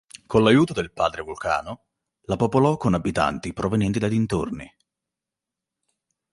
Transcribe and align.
Con 0.25 0.41
l'aiuto 0.41 0.73
del 0.73 0.91
padre 0.91 1.21
Vulcano, 1.21 1.83
la 2.21 2.35
popolò 2.35 2.75
con 2.75 2.95
abitanti 2.95 3.53
provenienti 3.53 3.99
dai 3.99 4.09
dintorni. 4.09 4.67